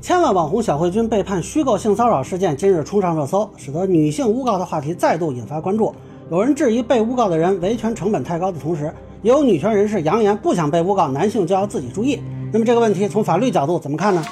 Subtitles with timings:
[0.00, 5.92] 千万网红小慧君被判虚构性骚扰事件今日冲上热搜，使得女性诬告的话题再度引发关注。
[6.30, 12.20] 有人质疑被诬告的人维权成本太高的同时，也有女权人士扬言不想被诬告，男性就要自己注意。
[12.52, 14.24] 那么这个问题从法律角度怎么看呢？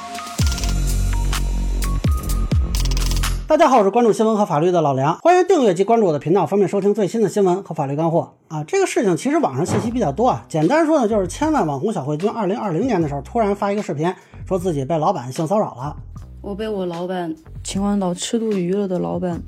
[3.49, 8.65] 大家好，我是关注新闻和法律的老梁，欢迎订阅及关注我的频道，方便收听最新的新闻和法律干货啊。
[8.65, 14.13] 这个事情其实网上信息比较多啊，简单说呢，就是千万网红小慧君二零二零年的时候突然发一个视频。
[14.49, 15.96] 说自己被老板性骚扰了，
[16.41, 19.40] 我被我老板秦皇岛吃肚鱼了的老板。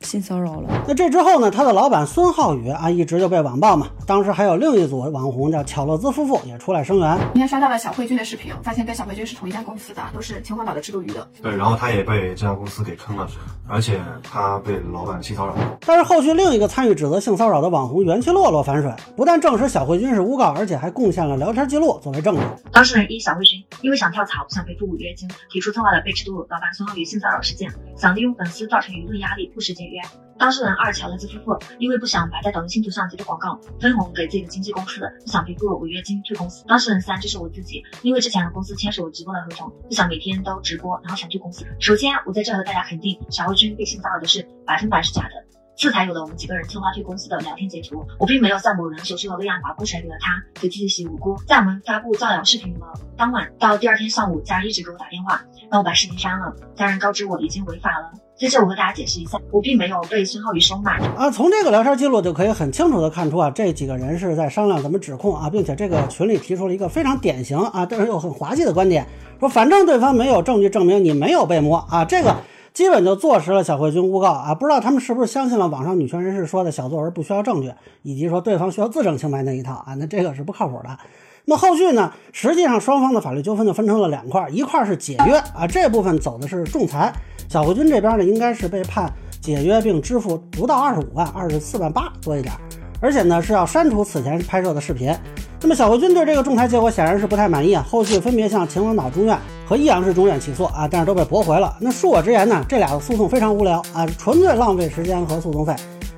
[0.00, 0.68] 性骚扰了。
[0.88, 1.50] 那这之后呢？
[1.50, 3.88] 他的老板孙浩宇啊，一直就被网暴嘛。
[4.06, 7.18] 当时还有另一组网红叫巧乐兹夫妇也出来声援。
[7.32, 11.28] 今天刷到了小慧君的视频，发现跟小慧君是同一家公司的，都是秦皇岛的吃肚鱼的。
[11.42, 13.28] 对，然后他也被这家公司给坑了，
[13.68, 15.54] 而且他被老板性骚扰。
[15.86, 22.40] 但是后续另一个参与指责性骚扰的网红元气洛洛反水，不但证实小慧君是诬告，而且还贡献了聊天记录作为证据。
[22.72, 30.00] 当事人一小慧君因为想跳槽，不想赔付违约金，提出策划了被吃肚老板孙浩宇性骚扰事件，想利用粉丝造成舆论压力，不实解约。
[30.38, 36.64] 当事人二乔乐兹夫妇因为不想摆在抖音新图上接的广告分红给自己的经纪公司，不想赔付违约金退公司。
[36.66, 41.66] 当事人三就是我自己，因为之前和公司签署直播的合同，不想每天都直播，然后想退公司。
[41.78, 45.34] 首先，我在这和大家肯定，小慧君被性骚扰的是百分百是假的，
[45.76, 48.02] 这才有了我们几个人策划退公司的聊天截图。
[48.18, 51.36] 我并没有像某人所说的那样把锅甩给了他，给自己洗无辜。
[51.46, 52.80] 在我们发布造谣视频的
[53.14, 56.56] 当晚到第二天上午，家人一直给我打电话，让我把视频删了。
[56.74, 58.10] 家人告知我已经违法了。
[58.40, 61.30] 在这我和大家解释一下，我并没有被孙浩宇收买啊。
[61.30, 69.06] 从这个聊天记录就可以很清楚的看出啊，这几个人是在商量怎么指控啊，并且这个群里提出了一个非常典型啊，但是又很滑稽的观点，
[69.38, 72.34] 说反正对方没有证据证明你没有被摸啊，这个
[72.72, 74.54] 基本就坐实了小慧君诬告啊。
[74.54, 77.72] 不知道他们是不是相信了网上女权人士说的小作文不需要证据，
[78.02, 79.94] 以及说对方需要自证清白那一套啊？
[79.94, 80.98] 那这个是不靠谱的。
[81.46, 82.12] 那么后续呢？
[82.32, 87.12] 实际上双方的法律纠纷就分成了两块，一块是解约啊，这部分走的是仲裁。
[87.48, 89.10] 小慧君这边呢，应该是被判
[89.40, 92.54] 解约并支付不到二十五万，二十四万八多一点，
[93.00, 95.14] 而且呢是要删除此前拍摄的视频。
[95.62, 101.76] 那么小慧君对这个仲裁结果显然是不太满意啊，后续分别向秦皇岛中院和益阳市中院起诉啊，但是都被驳回了。
[101.80, 105.74] 那恕我直言呢，这俩的诉讼非常无聊啊，纯粹浪费时间和诉讼费，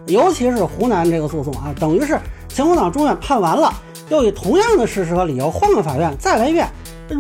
[0.07, 2.19] 尤其是湖南这个诉讼啊，等于是
[2.49, 3.73] 秦皇岛中院判完了。
[4.09, 6.69] 又以同样的事实和理由换个法院再来一遍，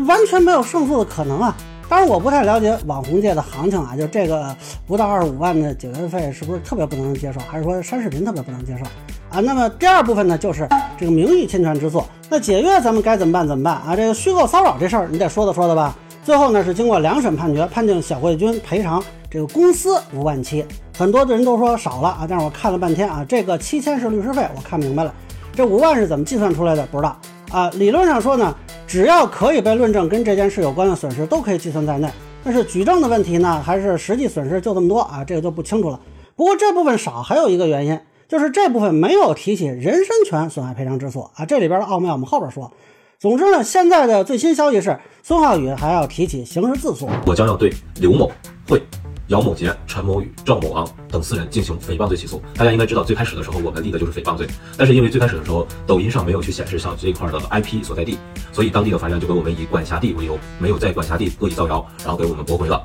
[0.06, 1.56] 完全没有胜诉的可能啊！
[1.88, 4.54] 当然，我不太了解网红界的行情啊，就这个
[4.86, 8.84] 不到二十五万的解约费是不是特别不能接受，还是说删视频特别不能接受
[9.32, 9.41] 啊？
[9.41, 12.04] 那么第二部分呢，就是这个名誉侵权之诉。
[12.28, 13.48] 那解约咱们该怎么办？
[13.48, 13.97] 怎么办啊？
[13.97, 15.97] 这个虚构骚扰这事儿，你得说的说的吧。
[16.22, 20.65] 最后呢，是经过两审判决，判定小慧君赔偿这个公司五万七。
[20.97, 25.12] 很多的人都说少了啊，但是我看了半天啊，这个七千是律师费，我看明白了。
[25.54, 26.87] 这五万是怎么计算出来的？
[26.87, 27.16] 不知道
[27.50, 27.69] 啊。
[27.71, 28.54] 理论上说呢，
[28.87, 32.09] 只要可以被论证跟这件事有关的损失，都可以计算在内。
[32.44, 35.25] 但是举证的问题呢，还是实际损失就这么多啊？
[35.25, 35.98] 这个就不清楚了。
[36.37, 37.98] 不过这部分少还有一个原因，
[38.32, 41.44] 就是这部分没有提起人身权损害赔偿之诉啊。
[41.44, 42.72] 这里边的奥妙我们后边说。
[43.19, 47.06] 总之呢，现在的最新消息是，孙浩宇还要提起刑事自诉。
[47.26, 48.32] 我将要对刘某
[48.66, 48.82] 会。
[49.28, 52.41] 姚某杰、陈某宇、赵某昂等四人进行诽谤罪起诉。
[52.54, 54.47] 大家应该知道，最开始的时候我们立的就是诽谤罪，
[54.78, 58.16] 但是因为最开始的时候抖音上没有去显示像这一块的 IP 所在地，
[58.50, 62.82] 所以当地的法院就给我们以管辖地为由，没有在管辖地恶意造谣，然后给我们驳回了。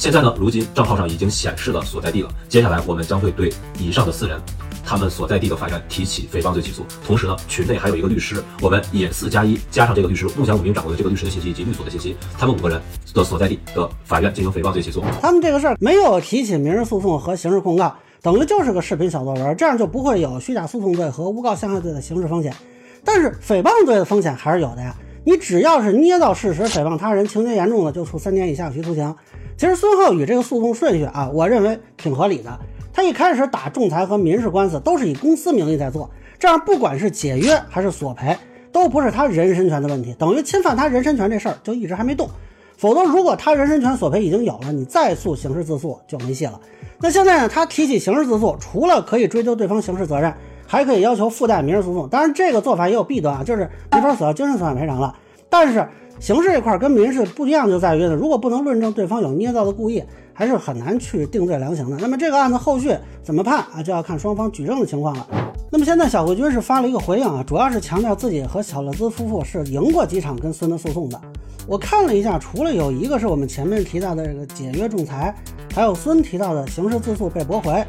[0.00, 4.40] 现在呢，如今账号上已经显示了所在地了，接下来我们将会对以上的四人。
[4.82, 12.80] 他们所在地的法院提起诽谤罪起诉，同时呢，群内还有一个律师，我们也四加一加上这个律师，目前我们已经掌握了这个律师的信息以及律所的信息，他们五个人
[13.12, 15.04] 的所在地的法院进行诽谤罪起诉。
[15.20, 22.56] 他们这个事儿没有提起民事诉讼和刑事控告，等于就是个视频小作文，这样就不会有虚假诉讼罪和诬告陷害罪的刑事风险。
[23.04, 29.14] 但是诽谤罪的风险还是有的呀，你只要是捏造事实诽谤他人，情节严重的就处三年以下有期徒刑。
[29.56, 32.58] 其实孙浩宇这个诉讼顺序啊，我认为挺合理的。
[32.92, 38.36] 他一开始打仲裁和民事官司都是以公司名义在做，这样不管是解约还是索赔，
[38.72, 42.28] 都不是他人身权的问题，等于侵犯他人身权这事儿就一直还没动。
[42.76, 46.58] 否则，如果他人身权索赔已经有了，你再诉刑事自诉就没戏了。
[46.98, 47.48] 那现在呢？
[47.48, 50.32] 他提起刑事自诉，除了可以追究对方刑事责任，
[50.70, 52.08] 还可以要求附带民事诉讼。
[52.08, 55.12] 当然，这个做法也有弊端啊，就是没法索要精神损害赔偿了。
[55.48, 55.84] 但是
[56.20, 60.04] 刑事这块跟民事不一样，就在于呢，如果不能论证对方有捏造的故意。
[60.32, 61.98] 还是很难去定罪量刑的。
[62.00, 65.26] 那么这个案子后续怎么判啊，就要看双方举证的情况了。
[65.70, 71.20] 那么现在小慧君是发了一个回应啊，主要是强调自己和小乐兹夫妇是赢过几场跟孙的诉讼的。
[71.66, 75.34] 我看了一下，除了有一个是我们前面提到的这个解约仲裁，
[75.74, 77.84] 还有孙提到的刑事自诉被驳回，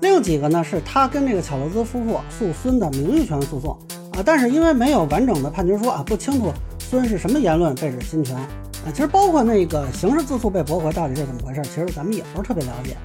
[0.00, 3.76] 另几个呢是他跟这个巧乐兹夫妇诉孙的名誉权诉讼
[4.12, 8.36] 啊，但是因为没有完整的判决书啊，不清楚孙是什么言论被指侵权。
[8.36, 12.96] 啊，其实包括那个刑事自诉被驳回到底是怎么回事，其实咱们也不是特别了解。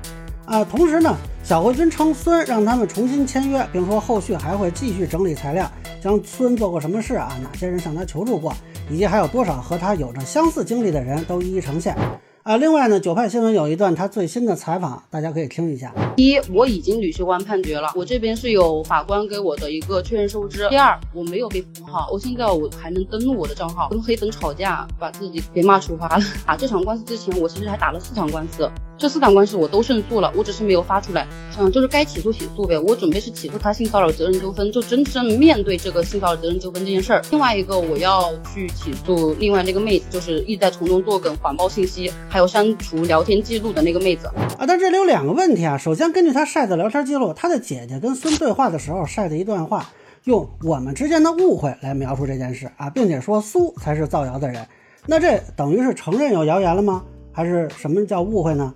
[0.46, 5.70] 啊，同时呢，小慧君称孙让他们重新签约，并说后续还会继续整理材料，
[6.04, 8.54] 将孙做过什么事啊，哪些人向他求助过，
[8.90, 11.96] 以及还有多少和他有着相似经历的人都一一呈现。
[12.44, 15.94] 啊，另外呢，九派新闻有一段他最新的采访，大家可以听一下。
[16.18, 20.68] 一，我已经履行完判决了，我这边是有法官给我的一个确认收支。
[20.70, 26.24] 第二，我没有被封号，我现在我还能登录我的账号，跟黑粉吵架，把自己给骂处罚了。
[26.46, 28.70] 打这场官司之前，我其实还打了四场官司。
[29.02, 31.28] 这四场官司我都胜诉了，我只是没有发出来。
[31.58, 32.78] 嗯，就是该起诉起诉呗。
[32.78, 37.20] 我准备是起诉他性骚扰责任纠纷，就真正面对这个性骚扰责任纠纷这件事儿。
[37.32, 44.28] 另外一个我要去起诉另外那个妹子，就是一直在从中作梗、谎报信息，还有删除聊天记录的那个妹子。
[44.28, 45.76] 啊，但这里有两个问题啊。
[45.76, 49.90] 首先，根据他晒的聊天记录，他的姐姐跟孙对话的时候晒的一段话，
[50.26, 54.68] 用我们之间的误会来描述这件事啊，并且说苏才是造谣的人。
[55.08, 57.04] 那这等于是承认有谣言了吗？
[57.34, 58.72] 还是什么叫误会呢？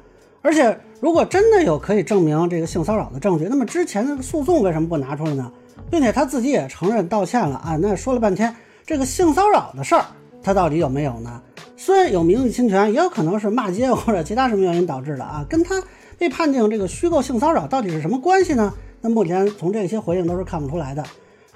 [0.45, 5.51] 而且，如果真的有可以证明这个性骚扰的证据，那么之前的诉讼为什么不拿出来呢？
[5.89, 8.55] 并且他自己也承认道歉了啊，那说了半天
[8.85, 10.05] 这个性骚扰的事儿，
[10.43, 11.41] 他到底有没有呢？
[11.75, 15.81] 虽然有名誉侵权，也有可能是骂街或者其他什么原因导致的啊，跟他
[16.19, 18.71] 被判定这个虚构性骚扰到底是什么关系呢？
[19.01, 21.03] 那目前从这些回应都是看不出来的。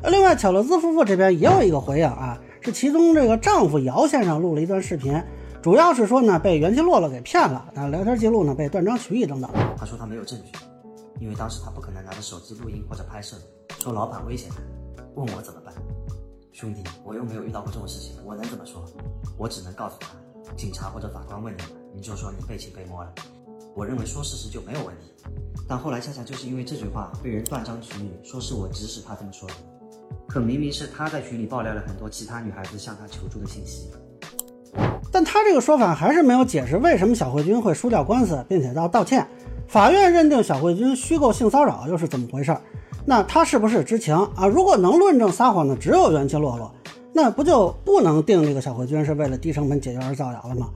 [0.08, 5.22] 另外，巧乐兹夫妇这边也有一个回应啊，是其中这个丈夫姚先生录了一段视频。
[5.62, 9.52] 主要是说呢，被元气洛洛给骗了，那聊天记录呢被断章取义等等。
[9.78, 10.58] 他说他没有证据，
[11.20, 13.36] 因为当时他不可能拿着手机录音或者拍摄。
[13.78, 14.56] 说老板威胁他，
[15.16, 15.74] 问我怎么办？
[16.54, 18.86] 兄弟，我又没有遇到过这种事情，我能怎么说？
[19.38, 20.08] 我只能告诉他，
[20.56, 21.62] 警察或者法官问你，
[21.96, 23.14] 你就说你被情被摸了。
[23.76, 25.12] 我认为说事实就没有问题，
[25.68, 29.56] 但后来恰恰就是因为这句话被人断章取义，说是我指使他这么说的，
[30.26, 33.92] 可明明是他在群里爆料了很多其他女孩子向他求助的信息。
[35.20, 39.28] 但他这个说法还是没有解释为什么小慧君会输掉官司，并且要道歉。
[39.68, 42.56] 法院认定小慧君虚构性骚扰又是怎么回事？
[43.06, 44.48] 那他是不是知情啊？
[44.48, 46.74] 如果能论证撒谎的只有元气洛洛，
[47.12, 50.70] 那不就不能定这个小慧君是为了低成本解决而造谣了吗？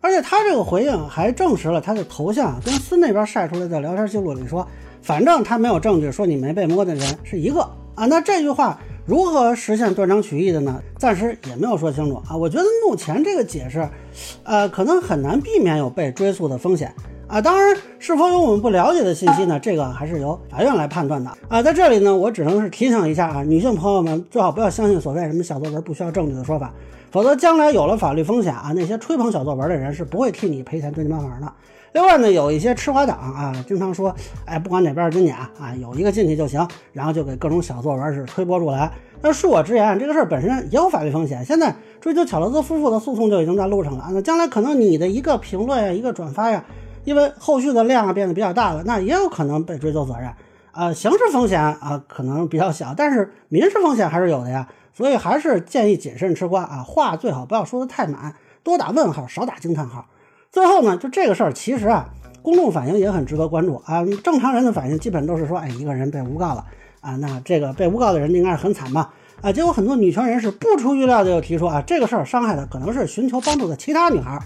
[0.00, 4.64] 而且他这个回应还证实了他的头像跟孙那边晒出来的聊天记录里说，
[5.02, 7.62] 反正他没有证据说你没被摸的人是一个
[7.96, 8.06] 啊。
[8.06, 8.78] 那这句话。
[9.08, 10.82] 如何实现断章取义的呢？
[10.98, 12.36] 暂时也没有说清楚啊。
[12.36, 13.88] 我觉得目前这个解释，
[14.42, 16.92] 呃，可能很难避免有被追溯的风险
[17.28, 17.40] 啊。
[17.40, 19.60] 当然，是否有我们不了解的信息呢？
[19.60, 21.62] 这个还是由法院来判断的啊。
[21.62, 26.72] 在这里呢，我只能是提醒一下啊，女性朋友们最好不要相信所谓什么小作文不需要证据的说法，
[27.10, 31.52] 否则将来有了法律风险啊，那些吹捧小作文的人是不会替你赔钱、追你帮忙的。
[31.92, 34.14] 另外呢，有一些吃瓜党啊，经常说，
[34.44, 38.90] 哎，不管哪边是真假啊，有一个进去就行，然后就给各种小作文是推波助澜。
[39.22, 41.42] 那恕我直言，这个事儿本身也有法律风险。
[41.44, 46.62] 现在追究巧乐兹夫妇的诉讼就已经在路上了啊，那将来可能你的一个评论呀、一个转发呀，
[47.04, 50.30] 因为后续的量啊变得比较大了，那也有可能被追究责任。
[50.72, 54.68] 啊，刑事风险啊可能比较小，但是民事风险还是有的呀。
[54.92, 58.34] 所以还是建议谨慎吃瓜啊，话最好不要说的太满，
[58.64, 60.06] 多打问号，少打惊叹号。
[60.50, 62.08] 最后呢，就这个事儿，其实啊，
[62.42, 64.04] 公众反应也很值得关注啊。
[64.24, 66.64] 正常人的反应基本都是说，哎，一个人被诬告了
[67.00, 69.12] 啊，那这个被诬告的人应该是很惨吧？
[69.40, 74.36] 啊，结果很多女权人士不出预料的就提出啊，这个事儿伤害的可能是寻求帮助的其他女孩，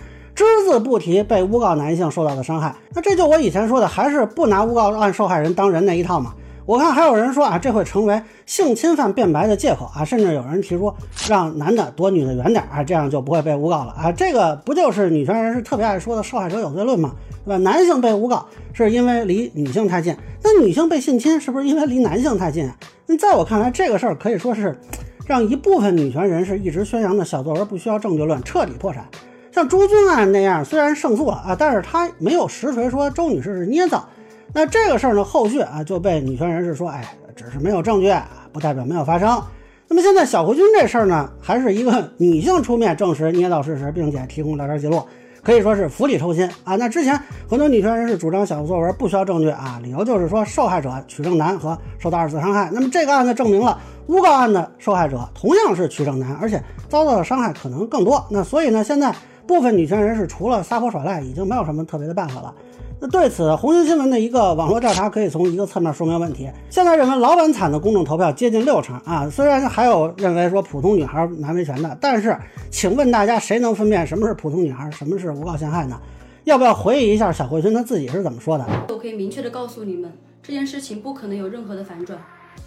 [0.42, 2.74] 只字不提被诬告男性受到的伤害。
[2.94, 6.34] 那这就我以前说的，还是不拿诬告案受害人当人那一套嘛？
[6.64, 10.94] 我看还有人说啊，这会成为性侵犯辩白的借口啊，甚至有人提出
[11.28, 14.12] 让男的躲女的远点啊，这样就不会被诬告了啊。
[14.12, 17.14] 这个不就是女权人士特别爱说的受害者有罪论吗？
[17.44, 17.56] 对吧？
[17.58, 22.76] 男性被诬告是因为离女性太近，那女性被性侵是不是因为离男性太近啊？
[23.06, 24.78] 那在我看来，这个事儿可以说是
[25.26, 29.04] 让一部分女权人士一直宣扬的小作文不需要证据论彻底破产。
[29.52, 34.08] 像朱军案那样，虽然胜诉了啊，但是他没有实锤说周女士是捏造。
[34.54, 37.04] 那这个事儿呢，后续啊就被女权人士说，哎，
[37.36, 38.10] 只是没有证据，
[38.50, 39.42] 不代表没有发生。
[39.88, 45.02] 那么现在小胡军这事儿呢，还是一个 女性出面证实捏造事实，并且提供聊天记录，
[45.42, 46.76] 可以说是釜底抽薪啊。
[46.76, 52.70] 那之前很多女权人士主张小作文不需要证据啊，理由就是说受害者曲正南和受到二次伤害。
[52.72, 58.26] 那么这个案子证明了诬告案的受害者同样是曲正南，而且遭到的伤害可能更多。
[58.30, 59.14] 那所以呢，现在
[59.46, 62.54] 部分女权人士除了撒泼耍赖，已经没有什么特别的办法了。
[63.00, 66.48] 那对此，红星新闻的一个网络调查可以从一个侧面说明问题。
[66.70, 72.36] 现在认为老板惨的公众投票接近六成啊，虽然还有认为说普通女孩难维权的，但是
[72.70, 76.00] 请问大家谁能分辨什么是普通女孩，什么是诬告陷害呢？
[76.44, 78.64] 要不要回忆一下小慧君她自己是怎么说的？
[78.88, 82.16] 我可以明确的告诉你们，这件事情不可能有任何的反转。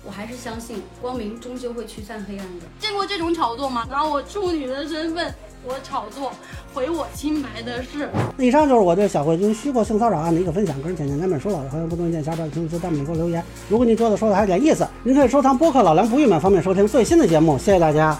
[0.06, 2.66] 我还是相信光明终究会驱散黑暗的。
[2.78, 3.88] 见过这种炒作吗？
[3.90, 5.34] 拿我处女的身份。
[5.68, 6.32] 我炒作、
[6.74, 8.10] 毁我清白的事。
[8.38, 13.44] 以上就是我对小慧君虚构性骚扰案的一个分享，个人浅见难免说了，欢迎不同意见小伙伴评论区弹幕里给我留言。
[13.68, 17.58] 如果您觉得说的还有点意思，您可以收藏播客老梁不郁闷，方便收听最新的节目。
[17.58, 18.18] 谢谢大家。